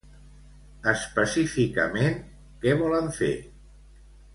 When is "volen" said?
2.85-3.15